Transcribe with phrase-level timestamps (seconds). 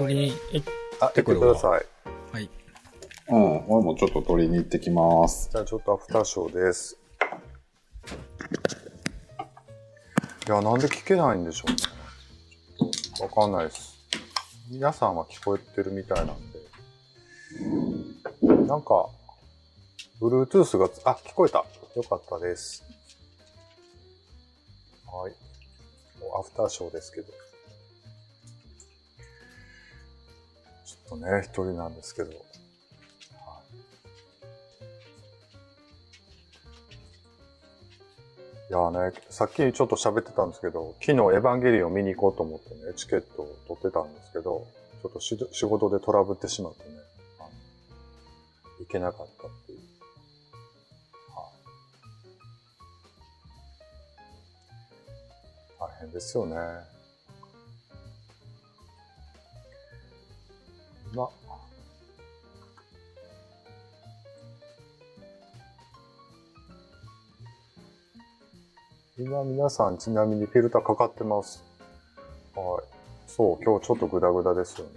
[0.00, 1.84] 取りに行ってください。
[2.32, 2.48] はい。
[3.28, 5.50] うん、俺もちょっと取りに行ってきます。
[5.52, 6.98] じゃあちょっとアフターショーです。
[10.46, 11.76] いや、なんで聞けないんでしょうね。
[13.20, 13.98] わかんないです。
[14.70, 16.60] 皆さんは聞こえてるみたいなんで。
[18.66, 19.06] なんか、
[20.18, 21.58] Bluetooth がつ、あ、聞こえた。
[21.94, 22.82] よかったです。
[25.12, 25.32] はい。
[26.22, 27.49] もうアフターショーですけど。
[31.10, 32.30] とね、一人なんですけど。
[38.70, 44.64] いやね、さっきちょっと喋ってたんですけど、昨日エヴァンゲリオン見に行こうと思ってね、チケットを取ってたんですけど、
[45.02, 46.90] ちょっとし仕事でトラブってしまってね、
[48.78, 49.78] 行けなかったっていう。
[55.80, 56.99] はい、大変ですよね。
[61.14, 61.28] ま、
[69.18, 71.64] 今皆さんちなみにフィルターかかってます。
[72.54, 72.84] はい。
[73.26, 74.92] そう、今日ちょっとグダグダですよね。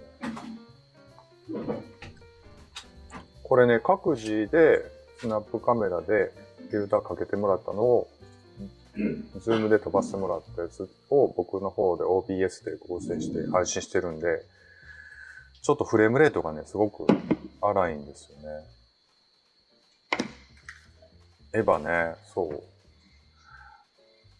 [3.42, 4.82] これね、各自で
[5.18, 6.32] スナップカメラで
[6.70, 8.08] フィルターかけてもらったのを、
[9.40, 14.42] ズームで飛ばしてもらったやつを僕の方で OBS で合成して配信してるんで、
[15.64, 17.06] ちょっとフレームレートがね、すごく
[17.62, 18.44] 荒いんですよね。
[21.54, 22.62] エヴァね、そう。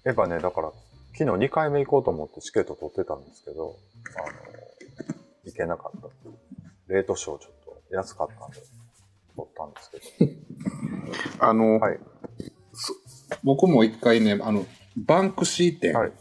[0.07, 0.71] エヴァね、だから、
[1.17, 3.75] 昨日2回目行こうと思ってチケット取ってたんですけど、
[4.19, 4.37] あの、
[5.45, 6.35] 行けなかったっていう。
[6.89, 8.59] レイトショーちょっと安かったんで、
[9.35, 11.41] 取ったんですけど。
[11.41, 11.99] あの、はい。
[13.43, 16.13] 僕も一回ね、あの、バンクシー店、はい。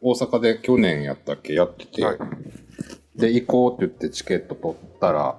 [0.00, 2.18] 大阪で去年やったっけやってて、はい。
[3.22, 5.36] で、行こうって言ってチケット取ったら、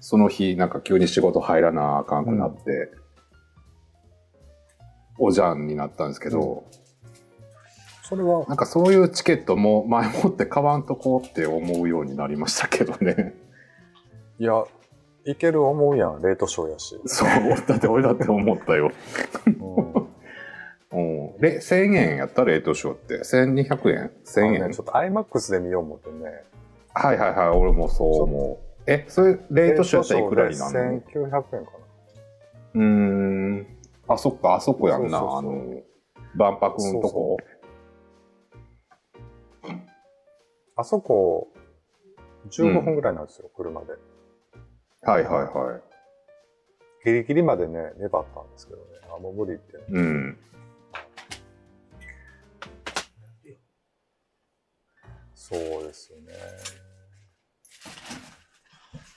[0.00, 2.92] その日なんか急に仕事入らなあかんくなって、
[5.18, 6.64] おじゃんになったんですけど、
[8.02, 13.34] それは、なんかそういうチケットも前もって買わんとこうって思うようになりましたけどね。
[14.38, 14.52] いや、
[15.24, 17.00] 行ける思うやん、レートショーやし。
[17.06, 17.28] そう、
[17.66, 18.92] だって俺だって思ったよ。
[19.46, 20.08] うん
[20.92, 21.40] うん。
[21.40, 23.20] で、1000円やったレートショーって。
[23.20, 26.44] 1200円 ?1000 円、ね、ちょっと IMAX で見よう思ってね。
[26.94, 28.72] はいはいはい、俺もそう思う。
[28.86, 30.90] え、それ、レートショーやったらいくらになるの？
[30.90, 31.78] レートショーで1900円かな。
[32.74, 33.66] うーん。
[34.08, 35.18] あ、そっか、あそこやんな。
[35.20, 35.82] そうそうそうあの、
[36.34, 37.36] 万博のとこ。
[40.76, 41.48] あそこ、
[42.50, 43.92] 15分ぐらいなんですよ、車で。
[45.02, 45.82] はいはいはい。
[47.04, 48.84] ギリギリまでね、粘ったんですけどね。
[49.14, 49.78] あ、もう無理って。
[49.88, 50.38] うん。
[55.34, 56.32] そうですよね。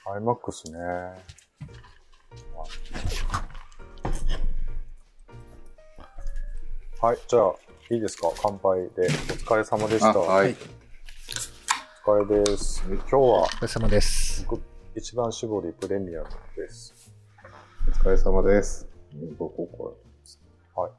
[0.08, 0.78] IMAX ね。
[7.02, 7.54] はい、じゃあ、
[7.90, 8.28] いいですか？
[8.40, 9.02] 乾杯で。
[9.02, 10.10] お疲れ様でした。
[10.10, 10.54] あはい。
[12.06, 12.84] お疲れです。
[12.86, 14.46] 今日は、お疲れ様です。
[14.48, 14.62] 僕
[14.94, 17.12] 一番搾りプレミアムです。
[17.88, 18.86] お疲れ様です。
[19.12, 19.98] どここ
[20.76, 20.82] れ。
[20.82, 20.92] はい。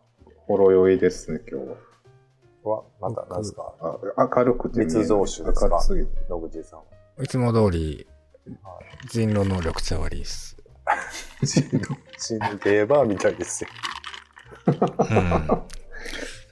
[0.48, 2.78] ほろ酔いですね、今日は。
[2.78, 3.74] は、また、何ですか？
[3.80, 4.82] あ明るくて。
[4.82, 5.70] 密造酒ですか？
[5.70, 6.12] 明るすぎて。
[6.30, 6.86] 野口さんは。
[7.24, 8.06] いつも通り、
[9.10, 10.58] 人狼の緑茶割りです。
[11.46, 13.70] チンゲーバーみたいですよ。
[14.66, 14.78] うん。
[15.48, 15.66] だ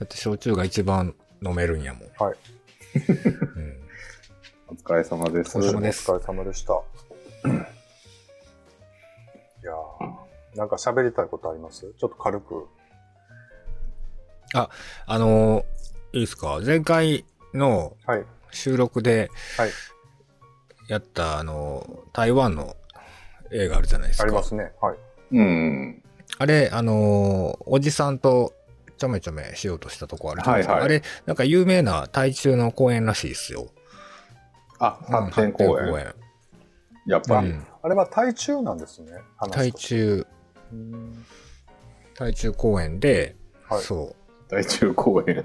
[0.04, 2.02] って焼酎が一番飲めるんやもん。
[2.18, 2.36] はい。
[2.94, 3.76] うん。
[4.68, 5.58] お疲れ様です。
[5.58, 6.72] お疲れ様ですお疲れ様でした。
[6.74, 6.78] い
[9.64, 11.92] やーなんか喋りたいことあります？
[11.98, 12.66] ちょっと軽く。
[14.54, 14.68] あ
[15.18, 15.64] の
[16.12, 16.60] いいですか？
[16.64, 18.24] 前回のはい。
[18.50, 19.70] 収録ではい。
[20.88, 22.76] やった、あの台湾の
[23.52, 24.24] 映画あるじゃないですか。
[24.24, 24.72] ありますね。
[24.80, 24.96] はい。
[25.32, 26.02] うん。
[26.38, 28.52] あれ、あのおじさんと
[28.96, 30.72] ちょめちょめしようとしたとこあるじゃないですか。
[30.74, 33.68] はいはいあれ、なんか有名な台中の公園らしいですよ。
[34.78, 35.86] あ、発展公園。
[35.86, 36.26] うん発展
[37.06, 37.50] やっぱり。
[37.50, 39.12] うんあれは台中なんですね。
[39.36, 40.26] 話台中、
[40.72, 41.24] うん
[42.18, 43.36] 台中公園で、
[43.68, 44.25] はいそう。
[44.48, 45.44] 大中公園。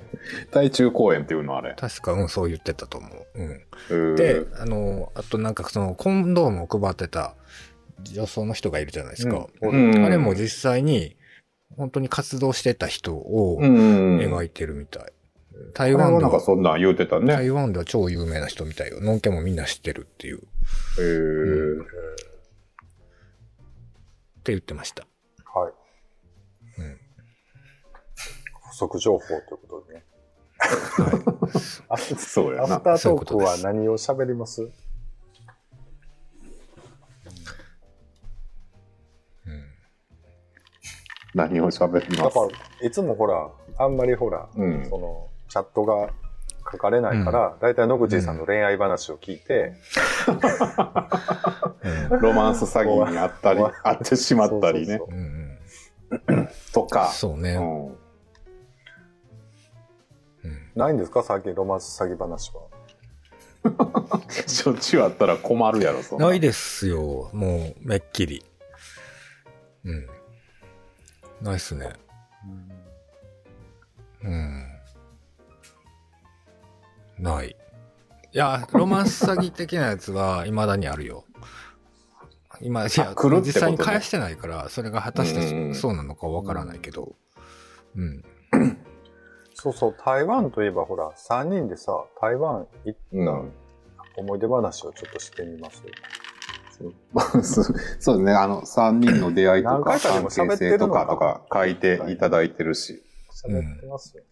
[0.52, 1.76] 大中公園っていうのあれ。
[1.76, 3.88] 確か、うん、そう言ってたと思う。
[3.90, 4.16] うん。
[4.16, 7.36] で、あの、あとなんかその、コンドームを配ってた
[8.04, 9.48] 女装の人がいるじゃないですか。
[9.62, 11.16] うんうんあれも実際に、
[11.78, 14.20] 本当に活動してた人をうん。
[14.20, 15.04] 描いてるみたい。
[15.74, 17.34] 台台湾なんかそんなん言うてたね。
[17.34, 19.02] 台湾では超有名な人みたいよ。
[19.02, 20.42] のんけもみんな知ってるっていう、っ
[21.00, 21.84] へー
[24.44, 25.06] て言ってました。
[28.88, 30.06] 足情報ということでね。
[31.88, 32.00] はい。
[32.18, 32.76] そうやな。
[32.76, 34.70] アフタートークは何を喋ります？
[41.34, 42.22] 何を喋ります？
[42.22, 46.10] やっぱいつもほらあんまりほら、うん、そのチャットが
[46.70, 49.74] 書かれないから、うん、大体野口さんの恋愛話を聞いて、
[52.12, 55.00] うん、ロマンス詐欺にあったり あってしまったりね。
[56.74, 57.08] とか。
[57.08, 57.58] そうね、
[60.76, 61.24] ないんですか？
[61.24, 62.62] 最近ロマンス詐欺話は。
[64.48, 67.30] しょっちゅうあったら困るやろ、そんないですよ。
[67.34, 68.44] もう、めっきり。
[69.84, 70.08] うん。
[71.42, 71.94] ないっすね。
[74.24, 74.66] うん。
[77.20, 77.56] ない。
[78.34, 81.26] いや、ロマンス詐欺的なやつは未だにあるよ。
[82.62, 87.16] 今、いや、実際に返してないから、それが果たしてそうなのかわからないけど。
[87.96, 88.24] うん。
[89.62, 93.52] そうそう、台湾といえばほら、3人でさ、台湾行ったうん
[94.18, 95.84] 思い出話をちょっとしてみます？
[96.80, 96.88] そ
[97.40, 98.32] うそうですね。
[98.34, 103.04] あの、三人の出会いとか、関係性とかとか書いていただいてるし。
[103.48, 104.24] 喋ってますよ。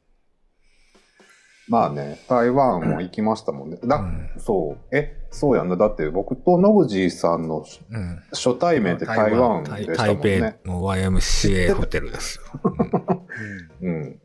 [1.67, 3.77] まあね、台湾も行きましたもんね。
[3.83, 4.95] だ、うんそう。
[4.95, 5.77] え、そうやんな。
[5.77, 8.23] だって僕と野口さんのうん。
[8.31, 10.57] 初対面って台湾でしたもん台ね。
[10.63, 12.59] 北の YMCA ホテルですよ。
[13.83, 13.93] うん。
[13.93, 14.19] うん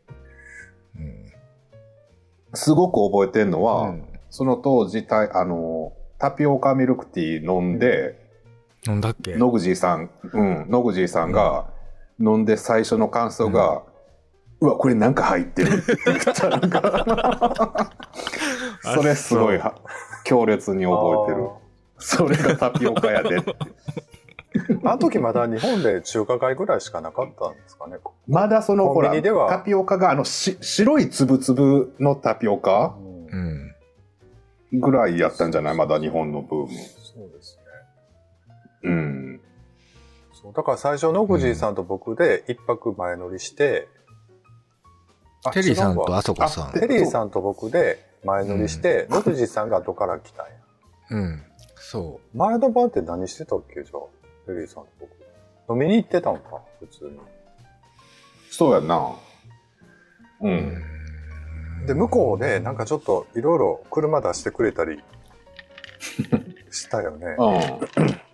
[2.55, 4.03] すごく覚えてんのは、うん。
[4.29, 8.23] その当時、たあの、タピオカミルクティー飲んで、
[8.85, 9.01] なん。
[9.01, 9.35] だっけ？
[9.35, 11.67] 野口さん、うん、野口さんが
[12.19, 13.83] 飲んで最初の感想が、
[14.61, 15.77] うわ、これなんか入ってる。
[15.77, 17.91] って言ったなんか、
[18.81, 19.75] それすごいは
[20.23, 21.49] 強烈に覚えてる。
[21.97, 23.55] それがタピオカやでって。
[24.83, 27.97] あの時まだ日本で中華街ぐらいしかなかったんですかね。
[28.27, 29.11] まだそのほら
[29.49, 33.71] タピオカがあのし白いつぶつぶのタピオカうん
[34.71, 34.79] うん。
[34.79, 35.75] ぐらいやったんじゃない？
[35.75, 36.67] まだ日本のブーム。
[36.69, 37.57] そうです
[38.83, 38.89] ね。
[38.89, 39.41] うん。
[40.33, 43.87] そうだから最初野口さんと僕で一泊前乗りして、
[45.45, 46.73] あテリーさんとあそこさん。
[46.73, 50.51] テリーさんと僕で前乗りして、野口さんが後から来たんや。
[51.11, 51.43] うん。
[51.75, 53.99] そ前の晩って何してたっけじゃあ、
[54.45, 55.11] テリーさんと僕。
[55.73, 57.19] 飲みに行ってたんか普通に。
[58.51, 59.15] そうやんな。
[60.41, 60.47] う。
[60.49, 65.03] んんで、向こうでなんかちょっといろいろ車出してくれたり
[66.71, 67.35] したよね。
[67.37, 68.25] うん。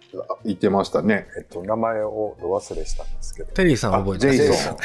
[0.43, 1.27] 言ってましたね。
[1.37, 3.53] えっと、名前をど忘れしたんですけど。
[3.53, 4.77] テリーさん覚えてるジェイソン。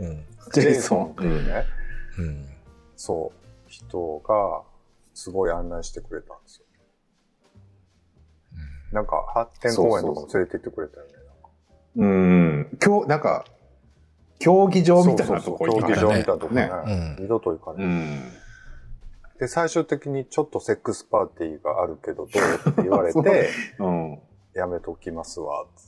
[0.00, 0.24] うん。
[0.52, 1.64] ジェイソンっていうね、
[2.18, 2.48] うん。
[2.96, 4.62] そう、人が
[5.14, 6.66] すごい案内してくれたんですよ。
[8.92, 11.12] なんか発展公園とかも連れて行ってくれたよね。
[11.96, 12.78] うん。
[12.84, 13.44] 今日、なんか、
[14.38, 16.70] 競技場みたいなとこ行競技ったね場みたいなとこね。
[16.86, 17.84] うん二度と行かない。
[17.84, 18.32] うん。
[19.38, 23.48] で、最終的にちょっとセックスパーティーがあるけど、どうって言われ そうて、
[23.78, 24.18] うん。
[24.54, 25.87] やめときますわ、つっ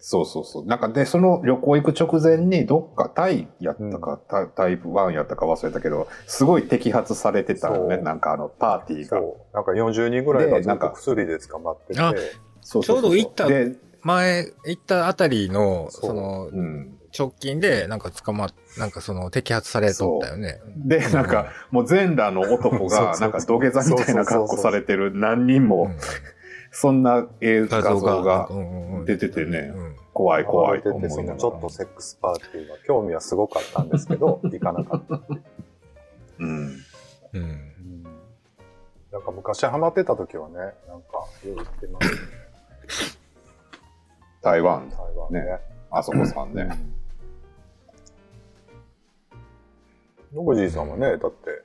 [0.00, 0.66] そうそうそう。
[0.66, 7.96] なんかで、その旅行行く直前に、どっかタイやったか、タタイプ1やったか忘れたけど、すごい摘発されてたよね。
[7.96, 9.18] そうなんかあの、パーティーが。
[9.18, 9.56] そう。
[9.56, 12.14] なんか40人ぐらいがずっとでなんか薬で捕まってて、あ
[12.60, 16.94] そうちょうど行ったで、前行ったあたりの、そうその、うん。
[17.18, 20.60] 直近で、なんか捕まっ、なんかその摘発されとったよね。
[20.76, 25.96] で、なんか、もう全裸の男 そうが、そうなんか土下座みたいな格好されてる何人も、うん
[26.70, 28.48] そんな映画画像像が
[29.04, 31.68] 出ててね、うん怖い怖いと思いながらちょっと。
[31.68, 35.20] セックスパーティーは興味はすごかったんですけど、 行かなかった。
[36.40, 36.48] うん。
[36.48, 36.82] うん。
[37.34, 37.68] うん
[39.12, 42.18] なんか昔ハマってた時はね、なんか、よう行ってますね。
[44.42, 45.40] 台湾、台湾ね。
[45.44, 45.60] ね
[45.90, 46.68] あそこさんね。
[50.34, 51.62] 野口さんはね、だって、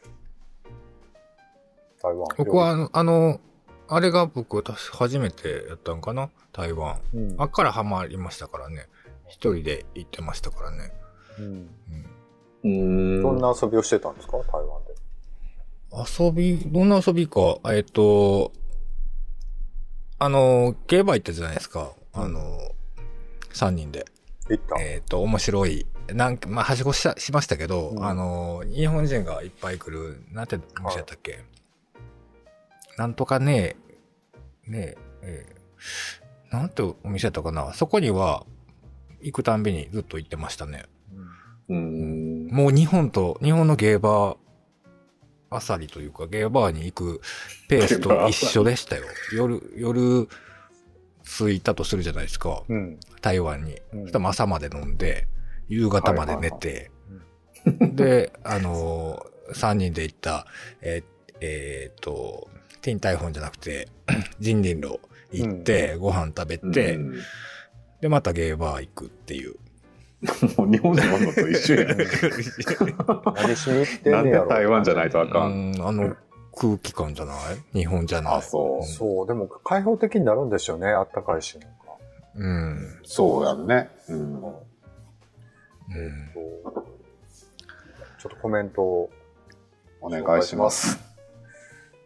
[2.02, 2.28] 台湾。
[2.38, 3.40] 僕はあの、あの、
[3.88, 6.30] あれが僕、私初めてやったんかな？
[6.52, 7.00] 台湾。
[7.14, 8.88] うん、あっからハマりましたからね。
[9.28, 10.94] 一人で行ってましたからね。
[11.40, 11.70] うんうん
[12.66, 14.38] うんどんな遊びをしてたんですか？
[14.38, 14.94] 台湾で。
[15.92, 17.60] 遊び、どんな遊びか？
[17.66, 18.54] えっと、
[20.18, 21.92] あの、ゲーバー行ったじゃないですか。
[22.14, 22.58] あの、
[23.52, 24.06] 三人で。
[24.50, 24.82] 行った。
[24.82, 25.86] えっと、面白い。
[26.08, 31.44] なんか、まあ、はしごした、しましたけど、うんあの、日本人がいっぱい来る、なんてお店やったっけ、
[32.98, 33.76] なんとかね、
[34.68, 35.64] ねえ、えー
[36.54, 38.46] なんてお店やったかなそこには、
[39.22, 40.86] 行くたんびにずっと行ってましたね。
[41.68, 42.48] うん。
[42.52, 44.38] もう日本と、日本のゲーバー、
[45.50, 47.22] あさりというか、ゲーバーに行く
[47.68, 49.06] ペースと一緒でしたよ。
[49.34, 50.28] 夜、夜、
[51.24, 52.62] 着いたとするじゃないですか。
[52.70, 53.00] うん。
[53.22, 53.82] 台湾に。
[53.94, 55.28] うんそしたら朝まで飲んで、
[55.70, 56.92] 夕方まで寝て、
[57.66, 60.46] で、あのー、3人で行った、
[60.82, 62.48] えーえーっと、
[62.84, 63.88] ティンタイフォンじゃなくて、
[64.40, 65.00] ジンリンロ
[65.32, 67.16] 行って、ご飯食べて、うん
[68.02, 69.56] で、またゲーバー行くっていう。
[70.58, 72.06] もう日本のものと一緒やね。
[73.36, 74.50] 何しに行ってなんでんねやろ。
[74.50, 75.72] 台湾じゃないとあうかん。
[75.72, 76.16] ん、あの
[76.56, 77.34] 空気感じゃな
[77.74, 77.80] い？
[77.80, 78.34] 日本じゃない？
[78.36, 78.86] あ、そう。
[78.86, 81.58] そう、でも開放的になるんですよね、あったかいし。
[82.36, 83.00] うん。
[83.06, 83.90] そうやんね。
[84.10, 84.18] うん。
[84.18, 84.52] うん。
[88.20, 89.10] ちょっとコメントを、
[90.02, 91.00] お願いします。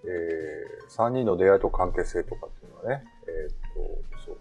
[0.07, 3.55] えー、3人の出会いと関係性とかっていうのはね、えーっ
[4.15, 4.37] と、そう。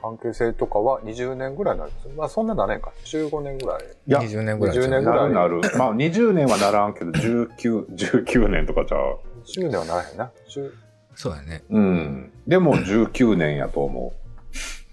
[0.00, 2.92] 関係性とかは20年ぐらいなんですまあそんななれんか。
[3.04, 3.82] 15年ぐらい。
[3.84, 5.78] いや、20年ぐらい20年ぐらないるなる。
[5.78, 9.20] まあ20年はならんけど、19、19年とかじゃう。
[9.44, 10.32] 10年はならへんな。
[10.48, 10.72] 10
[11.14, 11.62] そうやね。
[11.70, 12.32] うん。
[12.46, 14.12] でも19年やと思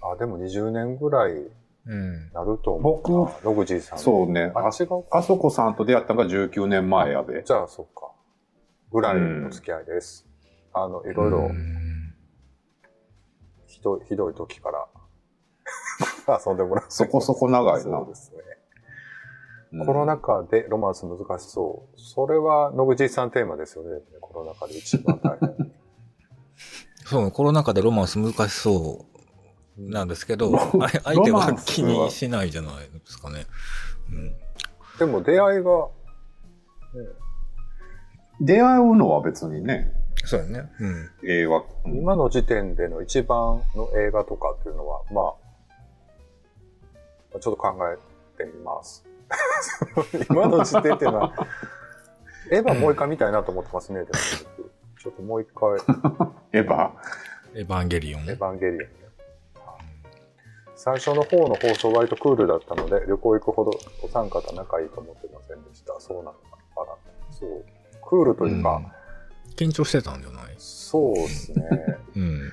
[0.02, 1.32] あ、でも20年ぐらい
[1.86, 2.30] うん。
[2.32, 3.32] なると思うな。
[3.42, 3.98] ログジーさう。
[3.98, 4.02] ん。
[4.02, 4.52] そうね。
[4.54, 4.68] あ。
[5.10, 7.42] あそこさんと出会ったのが19年前やで。
[7.42, 8.09] じゃあ、そっか。
[8.90, 10.26] ぐらいの付き合いです。
[10.72, 12.14] あの、いろいろうん
[13.66, 14.88] ひどい、ひどい時から
[16.44, 16.90] 遊んでもらって。
[16.90, 18.38] そこそこ長いなそうですね。
[19.72, 22.00] うんコロナ禍でロマンス難しそう。
[22.00, 24.02] それは野口さんテーマですよね。
[24.20, 25.72] コロナ禍で一番大変。
[27.06, 29.10] そう、コロナ禍でロマンス難しそう
[29.80, 33.46] なんですけど、ロあれ相手はが気にしないじゃないですかね。
[34.10, 34.34] うん。
[34.98, 35.88] でも出会いが、
[38.40, 39.92] 出会うのは別にね、
[40.24, 40.70] そうやね。
[40.80, 41.10] うん。
[41.28, 41.56] 映画。
[41.84, 45.34] うん今の時点での一番の映画とかっていうのは、ま
[47.34, 47.96] あ、ちょっと考え
[48.42, 49.04] てみます。
[50.28, 51.34] 今の時点っていうのは、
[52.50, 54.10] エヴァもう一回見たいなと思ってますね、でも
[54.56, 54.70] 僕
[55.00, 55.70] ちょっともう一回、
[56.52, 56.90] エヴァ？
[57.54, 58.22] エヴァンゲリオン？
[58.22, 58.86] エヴァンゲリオンね。
[60.74, 63.70] 最初の方の放送割とクールだったので、旅行行くほど
[64.02, 65.98] お三方仲いいと思ってませんでした。
[66.00, 66.38] そうなのか
[66.76, 66.96] な。
[67.30, 67.64] そう。
[68.08, 68.92] クールというか、うん
[69.56, 70.54] 緊張してたんじゃない？
[70.56, 71.68] そうですね。
[72.16, 72.52] うん。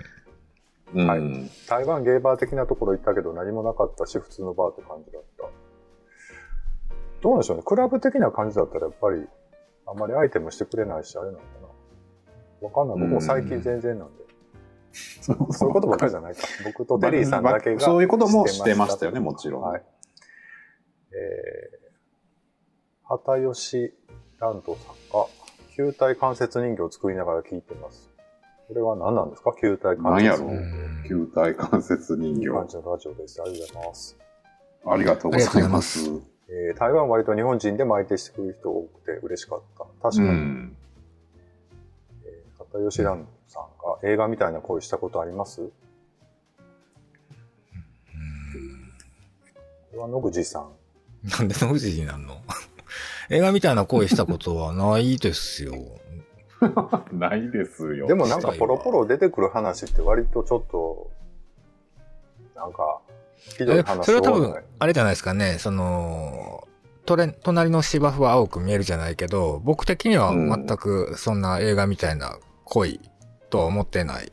[0.96, 1.08] うん。
[1.08, 5.44] はい台湾ゲーバー的なところ行ったけど何もなかったし、普通のバーって感じだった。
[7.22, 7.64] どうなんでしょうね。
[7.66, 9.26] クラブ的な感じだったらやっぱり、
[9.86, 11.44] あんまりアイテムしてくれないし、あれなのか
[12.62, 12.68] な。
[12.68, 13.10] わかんない。
[13.10, 14.24] 僕も最近全然なんで。
[15.22, 16.42] そうそういうことばっかりじゃないか。
[16.66, 17.80] 僕とテリーさんだけが。
[17.80, 19.62] そういうこともしてましたよね、もちろん。
[19.62, 19.84] はい。
[21.14, 23.94] えー、畑吉
[24.40, 25.26] ランドさんが、
[25.78, 28.10] 球体関節人形を作りながら聞いてます。
[28.68, 29.54] これは何なんですか？
[29.62, 30.38] 球体関節何やろ？
[30.38, 32.48] 人うん球体関節人形。
[32.50, 32.72] 感形。
[32.72, 33.42] じのラジオです。
[33.42, 34.18] ありがとうございます。
[34.88, 36.10] ありがとうございます。
[36.50, 39.86] えー台湾は割と日本人でも相手してくれる人多くて嬉しかった。
[40.02, 40.76] 確かうに、ん。
[42.26, 45.62] えー、畑吉ランドさんが映画みたいな恋したことあります？
[45.62, 45.72] こ
[49.94, 50.72] れは野口さん。
[51.30, 52.36] なんで野口になんの？
[53.30, 55.74] 映画みたいな恋したことはないですよ。
[57.12, 58.08] ないですよ。
[58.08, 61.12] でもなんかポロポロ出てくる話って割とちょっと、
[62.56, 63.02] なんか、
[63.36, 66.68] ひどいえ話それは多分、あれじゃないですかね、その、
[67.06, 73.00] とれ隣の芝生は青く見えるじゃないけど、僕的には全くそんな映画みたいな恋
[73.50, 74.32] とは思ってないっ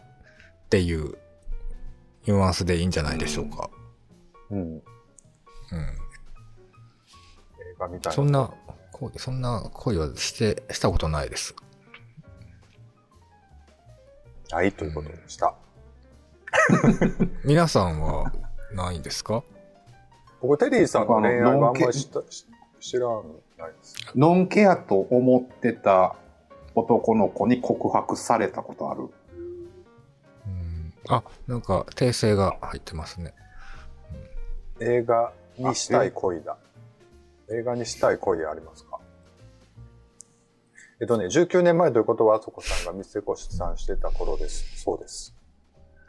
[0.70, 1.16] ていう
[2.26, 3.70] ニュアンスでいいんじゃないでしょうか。
[4.50, 4.58] うん。
[4.58, 4.72] うん。
[4.72, 4.82] 映
[7.78, 8.12] 画みたいな。
[8.12, 8.63] そんな恋、
[9.16, 11.54] そんな恋はして、したことないです。
[14.50, 15.54] ないということでした。
[17.44, 18.32] 皆さんは
[18.72, 19.42] ないんですか？
[20.40, 22.08] 僕、テリーさんの恋愛があんまり知
[22.80, 23.24] 知らん
[23.58, 23.94] ないです。
[24.14, 26.16] ノンケアと思ってた
[26.74, 29.08] 男の子に告白されたことある。
[30.46, 30.94] うん。
[31.08, 33.34] あ、なんか訂正が入ってますね。
[34.80, 36.58] 映画にしたい恋だ。
[37.50, 39.00] 映画にしたい恋ありますか？
[41.00, 44.82] えっとね、19年前ということは、あそこさんが店越さんしてた頃です。
[44.82, 45.34] そうです。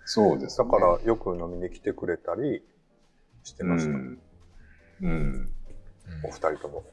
[0.06, 2.64] そうです、だから、よく飲みに来てくれたり
[3.44, 3.92] してうました。
[3.92, 4.20] ん。
[5.02, 5.52] うん。
[6.24, 6.84] お二人とも。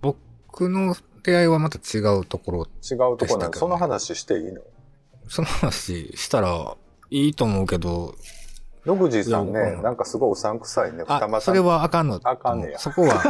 [0.00, 4.62] 僕の出会いはまた違うところ、違うところなんその話していいの？
[5.28, 6.76] その話したら
[7.10, 8.14] いいと思うけど、
[8.86, 12.20] 野口さんねなんかすごいうさんくさいね、二あ、股それはあかんの。
[12.24, 13.22] あかんねやそこは、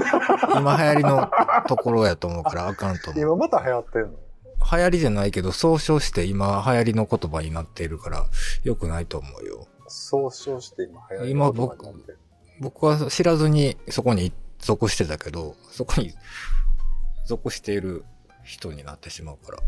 [0.56, 1.30] 今流行りの
[1.66, 3.22] ところやと思うからあかんと思う。
[3.22, 4.08] 今また流行ってんの？
[4.72, 8.26] 流行りじゃないけど、総称して今流行りの言葉になっているから、
[8.62, 9.66] 良くないと思うよ。
[9.88, 12.18] 総称して今流行り今の言葉になってる
[12.60, 16.12] 僕は知らずにそこに属してたけど、そこに
[17.26, 18.04] 属している
[18.44, 19.58] 人になってしまうから。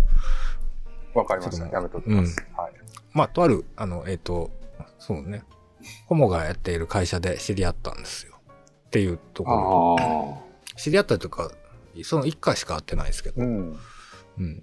[1.14, 1.66] わかりました。
[1.68, 2.36] やめときます。
[2.56, 2.72] はい。
[3.12, 4.50] まあ、とある、あの、えっ、と、
[4.98, 5.42] そうね、
[6.06, 8.40] ホモがやっている会社で知り合ったんですよ。
[8.86, 10.42] っていうところ。
[10.74, 11.50] あ知り合ったというか、
[12.02, 13.42] その一回しか会ってないですけど。
[13.42, 13.78] うん。
[14.38, 14.62] うん。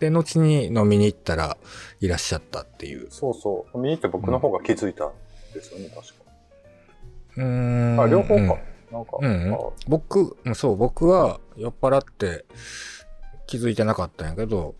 [0.00, 1.56] で、後に飲みに行ったら
[2.00, 3.08] いらっしゃったっていう。
[3.10, 3.78] そうそう。
[3.78, 5.12] 見に行って僕の方が気づいたん
[5.54, 6.14] ですよね、確か。
[7.36, 8.00] うーん。
[8.00, 8.40] あ、両方か。
[8.42, 9.58] うんなんか、うん
[10.46, 12.46] うんそう、僕は酔っ払って
[13.46, 14.74] 気づいてなかったんやけど、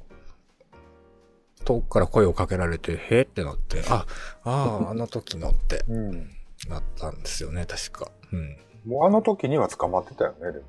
[1.69, 4.07] 遠くから声をかけられて、へーってなって、あ、
[4.45, 6.31] ああ、 あの時のってうん。
[6.69, 8.11] なったんですよね、確か。
[8.33, 8.57] うん。
[8.87, 10.65] もうあの時には捕まってたよね、でも。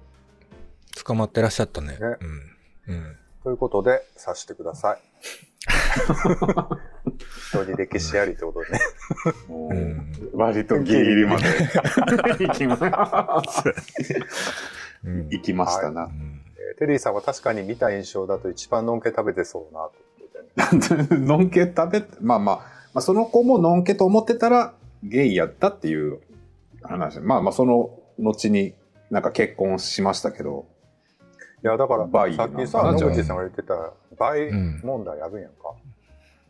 [1.04, 1.94] 捕まってらっしゃったね。
[1.94, 1.98] ね
[2.88, 2.96] うん。
[2.96, 3.18] うん。
[3.44, 5.02] ということで、察してください。
[7.50, 8.80] 人に歴史ありってことでね。
[9.48, 11.44] もううん割とギリギリまで
[12.46, 12.76] 行きま
[15.04, 16.08] うん行きましたなう。
[16.10, 21.26] んえーテリーさんは確かに見た印象だと一番のんけ食べてそうな、ということでね。
[21.26, 22.62] のんけ食べ、まあまあ、ま
[22.96, 26.20] あ、その子ものんけと思ってたらゲイやったっていう
[26.84, 27.20] 話。
[27.20, 28.74] まあまあ、その後に
[29.10, 30.66] なんか結婚しましたけど、
[31.64, 35.74] いや、だから、バイさっきさ、野口さんが言ってた、倍うん問題あるんやんか。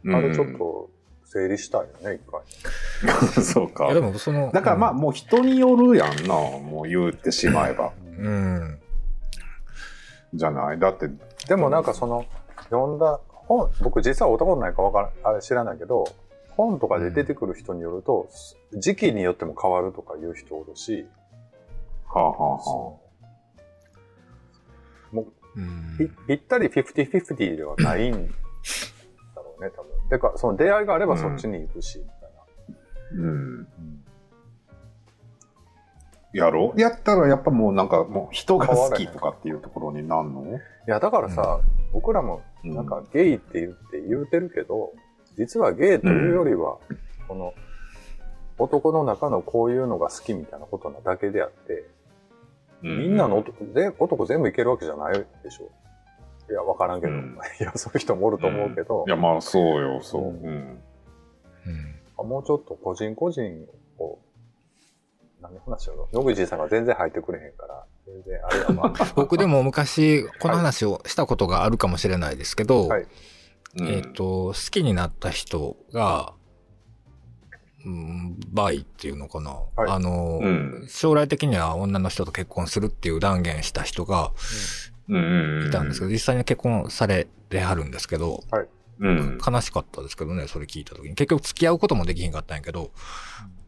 [0.06, 0.90] うんあれちょっと
[1.26, 3.42] 整理したいよね、一回。
[3.44, 4.02] そうかいや、で。
[4.02, 7.92] もその、だからまあ、もう人によるやんな、もう言うてしまえば。
[8.20, 8.80] うん。
[10.34, 10.80] じゃない？
[10.80, 11.10] だって、
[11.48, 12.26] でもなんかその、
[12.70, 13.20] 読んだ
[13.50, 16.06] 本、僕実は男ないかわからあれ知らないけど、
[16.52, 18.30] 本とかで出てくる人によると、
[18.74, 21.06] 時期によっても変わるとか言う人おるし、
[22.08, 22.60] はあはあは
[25.12, 25.26] もう
[25.58, 28.18] うんぴぴったり50-50ではないんだ
[29.36, 30.10] ろうね、多分。
[30.10, 32.28] てか、その出会いがあればそっちに行くし、みたいな。
[32.40, 32.46] あ。
[33.12, 33.68] うん。
[36.32, 36.80] やろう？
[36.80, 40.44] やったらやっぱもうなんかもう人が好きとかっていうところになんの？
[40.46, 44.94] いや、だからさ、僕らもなんかゲイって言って言うてるけど、
[45.38, 46.78] 実はゲイというよりは、
[47.28, 47.54] この
[48.58, 51.86] 男の中のこういうのが好きみたいなことなだけであって、
[52.82, 55.72] みんなの男で男全部いけるわけじゃないでしょ。
[56.50, 57.38] いや、わからんけど、うん。
[57.60, 60.22] いや、そういう人もおると思うけど、いや、まあそうよ、そう。
[60.24, 60.30] うん。
[60.30, 60.82] うん。
[62.20, 62.28] うん。
[62.28, 63.68] もうちょっと個人個人
[64.00, 64.18] を、
[65.42, 66.10] 何の話やろ。
[66.12, 69.12] 野口さんが全然入ってくれへんから、全然あれやまあ。
[69.16, 73.08] 僕でも昔、この話をしたことがあるかもしれないですけど、はい
[73.82, 76.34] えっ、と、好きになった人が、
[77.86, 79.52] うん、バイっていうのかな。
[79.52, 84.32] はいあの、うん将来的には女の人と結婚するっていう断言した人が
[85.08, 85.68] うん。
[85.68, 88.44] いたんですけど、実際に結婚されてはるんですけど、
[89.00, 89.38] うん。
[89.46, 91.16] 悲しかったですけどね、それ聞いた時に。
[91.16, 92.92] 結局付き合うこともできひんかったんやけど、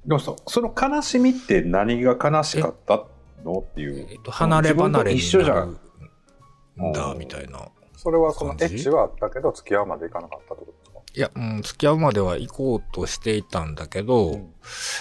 [0.05, 3.05] でもそその悲しみって何が悲しかった？
[3.43, 3.59] の？
[3.59, 4.07] っていう。
[4.09, 5.79] えっと、離れ離れ一緒じるん。
[6.81, 7.67] んだ、みたいな。
[7.95, 10.99] それはそのエッチはあったけど、付き合うまでいかなかったってことですか？
[11.13, 14.53] いや、うん、付き合うまでは行こうとしていたんだけど、うん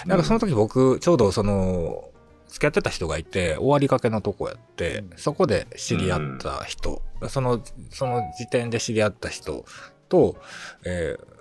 [0.05, 2.09] なんかその時僕、ちょうどその、
[2.47, 9.65] 付き合ってた人がいて、終わりかけのとこやって、うんそこで知り合った人、その、その時点で知り合った人
[10.09, 10.35] と、
[10.85, 11.31] えー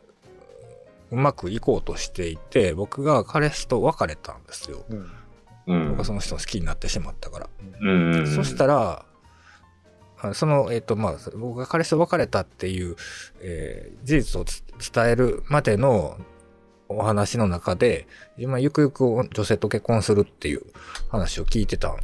[1.13, 4.85] うまくいこうとしていて、僕が彼氏と別れたんですよ。
[4.89, 5.11] うんうん
[5.91, 7.49] 僕はその人を好きになってしまったから。
[7.81, 8.27] うん。
[8.27, 9.05] そしたら、
[10.23, 12.97] あその、えっ、と、まあ、僕が彼氏と別れたっていう、
[13.41, 16.19] えー事実をつ伝えるまでの
[16.89, 18.07] お話の中で、
[18.37, 20.63] 今、ゆくゆく女性と結婚するっていう
[21.09, 21.99] 話を聞いてたん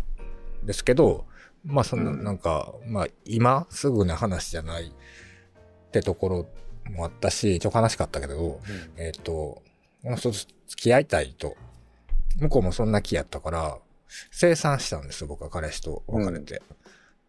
[0.65, 1.27] ですけど、
[1.65, 6.47] まあ、そんなんか、まあ、今すぐな話じゃないってところ
[6.93, 8.61] もあったし、ちょっと悲しかったけど、
[8.97, 9.63] えっ、と、
[10.03, 10.37] この人と
[10.69, 11.57] 付き合いたいと。
[12.39, 13.79] 向こうもそんな気やったから、
[14.31, 16.63] 生産したんですよ、僕は彼氏と別れて。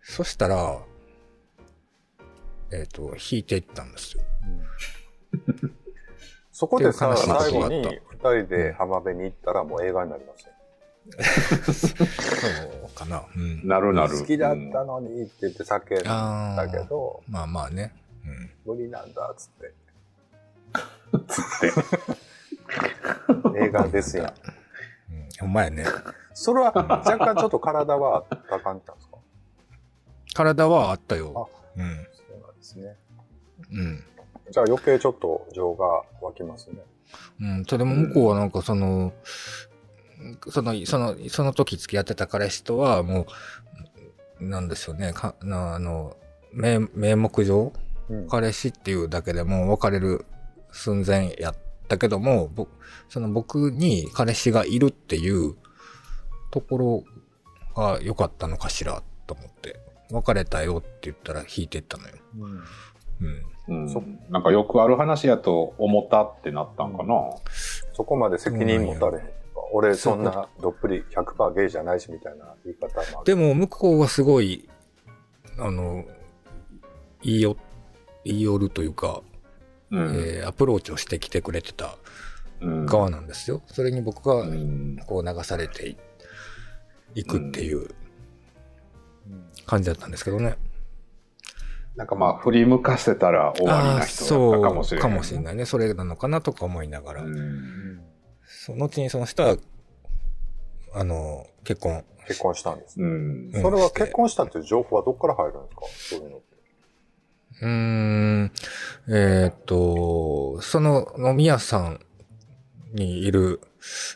[0.02, 0.80] そしたら、
[2.72, 4.24] えっ、と、引いていったんですよ。
[6.52, 10.54] そこでさ、最後に二人で浜辺に行ったらもう映画になりますよ。
[11.74, 12.04] そ
[12.92, 13.24] うかな。
[13.36, 13.68] うん。
[13.68, 14.18] なるなる。
[14.18, 16.84] 好きだったのにって言って叫んあだけあ。
[16.84, 17.94] ど、まあまあね。
[18.66, 18.76] うん。
[18.76, 19.74] 無理なんだっつって。
[21.28, 21.46] つっ
[23.54, 23.64] て。
[23.66, 24.34] 映画ですよ。
[25.42, 25.86] うん、ほんまやね。
[26.34, 29.18] それは若干ちょっと体はあった感じなんですか？
[30.34, 31.50] 体はあったよ。
[31.76, 32.08] うん。
[32.14, 32.96] そうなんですね。
[33.72, 34.04] うん。
[34.52, 36.78] じゃあ余計ちょっと情が湧きますね。
[37.42, 37.66] うん。
[37.66, 39.14] それでも向こうはなんかその、
[40.50, 43.28] その、その、その時付き合ってた彼氏とはも
[44.40, 45.14] う、なんですよね。
[45.14, 46.16] かなあの、
[46.54, 47.72] 名、名目上、
[48.10, 50.26] うん彼氏っていうだけでもう別れる
[50.72, 51.56] 寸前やっ
[51.88, 52.68] たけども、ぼ
[53.10, 55.56] その僕に彼氏がいるっていう
[56.52, 57.04] ところ
[57.76, 59.80] が良かったのかしらと思って、
[60.12, 62.16] 別れたよって言ったら引いてったのよ。
[62.40, 62.62] うん。
[63.70, 67.16] うんそなんかよくある話やと思ったってなったんかな。
[67.94, 73.26] そこまで責任持たれへんとか、俺そんなどっぷり100%ゲイじゃないしみたいな言い方もある。
[73.26, 74.70] でも向こうはすごい、
[75.60, 76.06] あの、
[77.24, 77.58] 言いよ、
[78.24, 79.22] 言い寄るというか、
[79.92, 80.16] うん。
[80.16, 81.98] えーアプローチをしてきてくれてた
[82.62, 83.62] うん側なんですよ。
[83.68, 85.98] それに僕がうんこう流されてい
[87.16, 87.88] いくっていううん
[89.66, 90.58] 感じだったんですけどね。
[91.96, 95.02] なんかまあ、振り向かせたら終わりな人だったかもしれない。
[95.02, 95.66] そうかもしれないね。
[95.66, 97.24] それなのかなとか思いながら。
[97.24, 98.02] うん
[98.46, 99.58] その後にその人は、
[100.94, 102.06] あの、結婚。
[102.28, 103.02] 結婚したんです。
[103.02, 103.50] うん。
[103.52, 106.18] うんそれは結婚したっていう情報はどっから入るんですか？
[106.20, 106.47] そういうのって。
[107.62, 108.52] うーん、
[109.10, 112.00] えーっと、その飲み屋さん
[112.94, 113.62] にいる、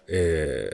[0.10, 0.70] え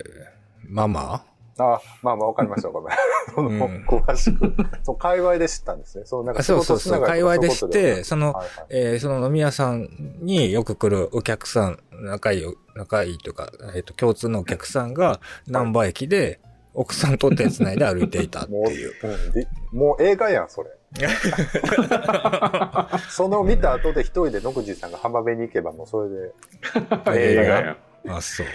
[0.65, 1.23] ー、ママ？
[1.60, 3.34] あまあまあわかりました、わかりました。
[3.34, 4.53] その、うん詳しく。
[4.84, 6.06] そう、界隈で知ったんですね。
[6.06, 9.89] そう、なんかあそうそうそう、界隈で知って、その、はいはいえーその飲み屋さん
[10.21, 16.39] によく来るお客さん、仲いい、仲いいというか、えっ、と、共通のお客さんが、南波駅で、
[16.75, 18.93] 奥さんと手繋いで歩いていたってもう、いう。
[19.03, 20.69] うんでもう映画やん、それ。
[23.10, 26.34] その見た後で一人で野口さんが浜辺に行けばもうそれで。
[27.13, 27.78] 映画や。
[28.08, 28.47] あ、そう。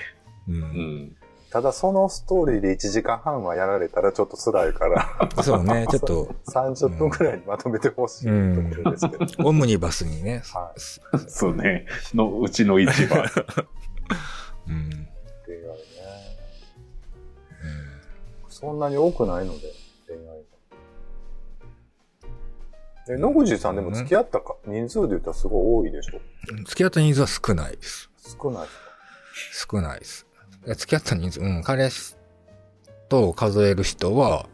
[0.49, 0.53] う。
[0.53, 0.61] うん。
[0.61, 1.16] ん。
[1.53, 9.27] ただそのストーリーで1時間半はやられたらちょっと辛いから、そうね、 ちょっと、30分くらいにまとめてほしいところですけど。
[9.47, 10.81] オムニバスにね、はい
[11.29, 11.85] そうね。
[12.14, 13.27] のうちの一番。
[14.66, 14.88] うん。
[14.88, 15.07] ね。
[18.49, 18.79] そん。
[18.79, 19.71] なに多くないので、
[23.09, 28.11] え、野口さんでも付き合ったか、人数で言ったらすごい多いでしょうん付き合った人数は少ないです。
[28.41, 28.69] 少ないで
[29.53, 29.77] すか？
[29.77, 30.27] 少ないです。
[30.77, 32.17] 付き合った人数、うん、彼氏
[33.09, 34.47] と数える人は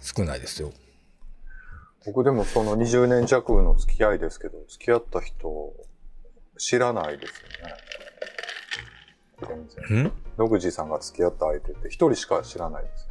[0.00, 0.72] 少ないですよ。
[2.06, 5.72] 僕でもその20年弱の付き合いですけど、付き合った人、
[6.58, 7.74] 知らないですよね。
[9.86, 10.04] 全然。
[10.04, 10.12] ん？
[10.38, 13.08] 野口さんが付き合った相手って一人しか知らないです。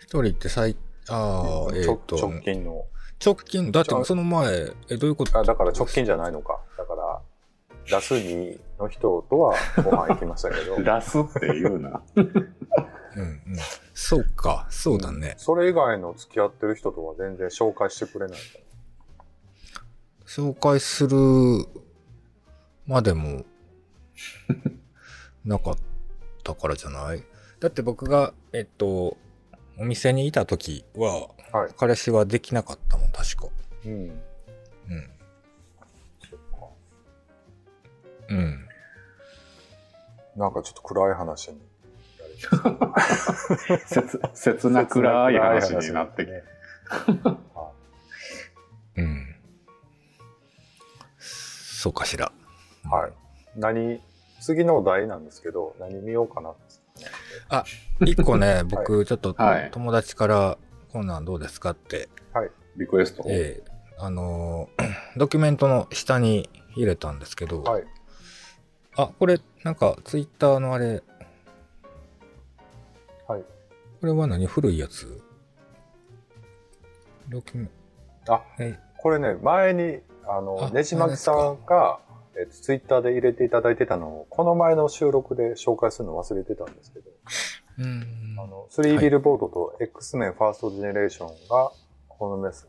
[0.00, 0.76] 一人って最、
[1.08, 2.84] ああ、えっ、直と、直近の。
[3.24, 5.38] 直近、だってその前、え、どういうこと？
[5.38, 6.60] あ、だから直近じゃないのか。
[6.76, 7.20] だから、
[7.90, 12.02] ラス2の人とはご飯行きましたけど、 ラスって言うな。
[12.16, 13.42] うんうん。
[13.94, 15.34] そうか、そうだね。
[15.38, 18.38] それ以外の付き合ってる人とは全然紹介してくれない。
[20.26, 21.16] 紹介する
[22.86, 23.44] までも、
[25.44, 25.76] なかっ
[26.44, 27.24] たからじゃない？
[27.60, 29.16] だって僕が、えっと、
[29.78, 31.70] お店にいた時は、はい。
[31.76, 33.48] 彼氏はできなかったもん、確か。
[33.84, 33.92] うん。
[33.92, 34.20] うん。
[36.28, 36.66] そっか
[38.28, 38.68] うん。
[40.36, 41.60] なんかちょっと暗い話に。
[43.86, 46.32] 切切な暗い話になってきて。
[46.32, 46.44] ね。
[48.96, 49.36] うん。
[51.18, 52.32] そうかしら。
[52.84, 53.12] はい。
[53.56, 54.00] 何、
[54.40, 56.60] 次のお題なんですけど、何見ようかなって。
[58.06, 60.58] 一個ね、僕、ちょっとはい友達から、
[60.92, 62.08] こんなんどうですかって、
[62.76, 63.24] リクエスト？
[63.26, 63.70] ええ。
[63.98, 64.84] あのー
[65.18, 67.84] ドキュメントの下に入れたんですけど、はい。
[68.96, 71.02] あ、これ、なんか、ツイッターのあれ、
[73.26, 73.42] はい。
[74.00, 74.46] これは何？
[74.46, 75.20] 古いやつ？
[77.28, 77.68] ドキュメ
[78.28, 81.98] あ、えこれね、前に、あの、あねじまきさんが、
[82.36, 87.10] えツイッターで入れていただいてたのを、この前の収録で紹介するの忘れてたんですけど、
[87.78, 88.38] うーん。
[88.38, 91.72] あの、スリービルボードと X メンファーストジェネレーションが、
[92.08, 92.68] ほのめす、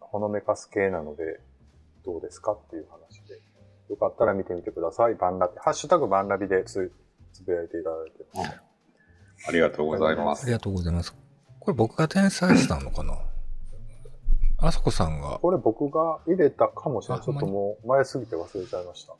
[0.00, 1.40] ほのめかす系なので、
[2.04, 3.40] どうですかっていう話で。
[3.88, 5.14] よかったら見てみてください。
[5.14, 5.54] バンラビ。
[5.58, 6.92] ハッシュタグバンラビでつ
[7.32, 8.60] つぶやいていただいてます。
[9.48, 10.42] ありがとうございます。
[10.42, 11.14] ありがとうございます。
[11.60, 13.16] これ僕が転載したのかな？
[14.58, 17.22] あそこさんが、これ僕が入れたかもしれない。
[17.22, 19.14] あちょっともう前すぎて忘れちゃいました。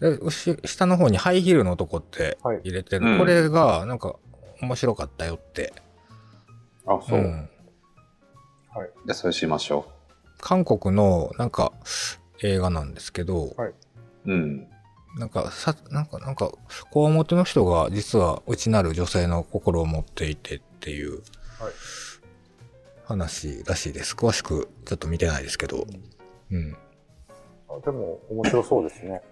[0.00, 3.06] でし下の方にハイヒールの男ってはい入れてる。
[3.06, 4.16] うんこれが、なんか、
[4.62, 5.72] 面白かったよって。
[6.86, 7.20] あ、そう。
[7.20, 7.48] ん
[9.06, 9.86] じゃあ、それしましょ
[10.40, 11.72] 韓国の、なんか、
[12.42, 13.68] 映画なんですけど、はい。
[13.70, 13.74] う。
[14.26, 14.68] うん。
[15.16, 16.50] なんか、さ、なんか、なんか、
[16.90, 21.22] こわもての人が実は内なる女性の心を持っていてっていうはい
[23.06, 24.14] 話らしいです。
[24.14, 25.86] 詳しくちょっと見てないですけど。
[26.50, 26.76] うん。
[27.68, 29.22] あでも、面白そうですね。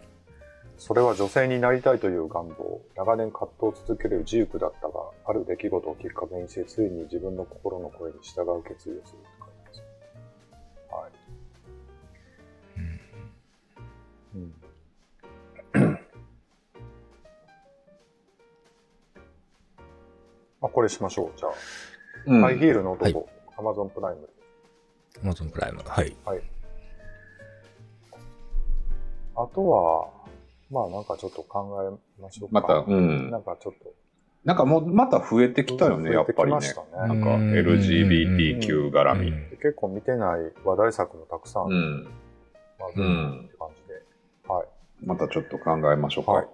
[0.77, 4.95] それは女性になりたいという願望、長年葛藤を続けるジークだったが、
[5.27, 9.83] ある出来事をきっかけにして、ついに自分の心の声に従う決意をするって書いてます。
[10.91, 11.13] はい。
[14.35, 14.55] うん。
[20.63, 21.39] あ、これしましょう。
[21.39, 21.53] じゃあ、
[22.27, 24.29] うんハイヒールの男、アマゾンプライム。
[25.23, 25.83] Amazon プライム。
[25.85, 26.17] はい。
[26.25, 26.43] はい。
[29.37, 30.24] あとは、
[30.71, 32.61] まあなんかちょっと考えましょうか。
[32.61, 33.39] また、うんな。
[33.39, 33.93] んかちょっと。
[34.45, 36.67] なんかもう、また増えてきたよね、やっぱりねね。
[36.95, 39.29] なんかうん LGBTQ 絡み。
[39.31, 42.03] うん結構見てない話題作もたくさん、うん。
[42.79, 44.03] まあ、うんって感じで。
[44.47, 44.67] はい。
[45.07, 46.33] またちょっと考えましょうか。
[46.33, 46.47] はい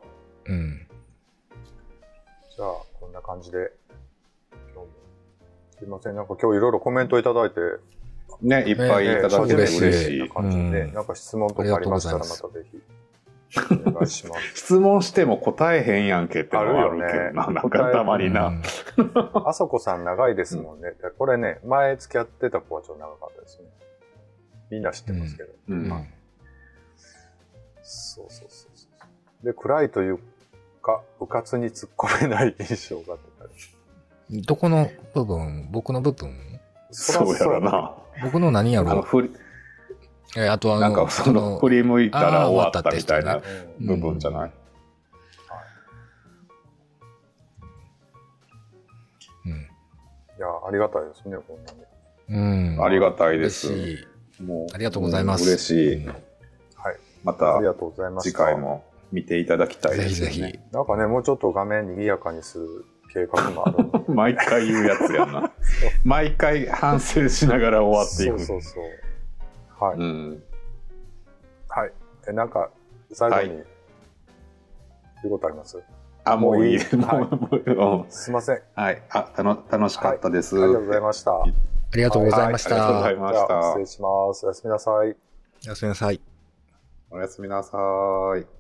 [0.47, 0.87] うん。
[2.57, 2.69] じゃあ、
[3.01, 3.73] こんな感じで、
[4.53, 4.87] 今日も。
[5.79, 7.61] すいません、なんか今日いろいろコメントいただいて、
[8.43, 10.21] ね、いっぱいいただけて嬉ねしい。
[10.21, 12.81] な感じで、うんなんか質問とかありましたらまたぜひ、
[13.87, 14.55] お願いします。
[14.55, 16.87] 質問しても答えへんやんけってあるけどな。
[16.87, 18.49] あるよねなんかたまにな。
[18.49, 18.63] うん
[19.47, 20.91] あそこさん長いですもんね。
[20.91, 23.65] でこれね、前付き合ってた子はちょっと長かったですね。
[24.71, 25.51] みんな知ってますけど。
[25.69, 26.07] うんうん
[27.93, 28.87] そうそうそうそ
[29.43, 29.45] う。
[29.45, 30.21] で、暗いという
[30.81, 33.47] か、部活に突っ込めない印象があった
[34.29, 34.43] り。
[34.43, 35.69] どこの部分？
[35.73, 36.61] 僕の部分？
[36.93, 37.97] そうやろな。
[38.23, 39.29] 僕の何やろふ
[40.37, 43.41] り、えあとあの、なんかその、振り向いたら終わったみたいな
[43.81, 44.53] 部分じゃない？
[49.47, 49.53] うん。
[49.53, 49.55] い
[50.39, 52.77] や、ありがたいですね、こんなに。
[52.77, 52.85] うん。
[52.85, 53.67] ありがたいで嬉す。
[53.69, 54.07] し
[54.41, 54.43] い。
[54.43, 55.45] もうありがとうございます。
[55.49, 55.95] 嬉しい。
[55.97, 56.15] うん
[56.83, 56.97] はい。
[57.25, 58.31] またありがとうございました。
[58.31, 60.33] 次回も見ていただきたいぜですよね。
[60.33, 60.59] ひぜひ。
[60.73, 62.67] なんかね、もうちょっと画面賑やかにする
[63.13, 63.77] 計画もある
[64.15, 65.53] 毎回言うやつやな。
[66.05, 68.39] 毎回反省しながら終わっていく。
[68.39, 68.85] そうそうそう。
[69.81, 69.99] はい。
[69.99, 70.43] うん。
[71.69, 71.93] はい。
[72.29, 72.71] え、なんか、
[73.13, 73.67] 最後に、はい
[75.23, 75.79] 言うことあります？
[76.25, 76.79] あ、もういい。
[76.79, 76.97] もういい？
[76.97, 77.29] も
[77.67, 78.63] うもうすいません。
[78.75, 79.03] あはい。
[79.11, 80.55] あ、たの楽しかったです。
[80.55, 81.33] りがとうございました。
[81.33, 81.45] あ
[81.95, 82.75] りがとうございました。
[82.75, 84.47] はいありがとうございました失礼します。
[84.47, 85.17] おやすみなさい。
[85.67, 86.21] おやすみなさい。
[87.11, 87.79] おやすみなさ
[88.39, 88.60] い。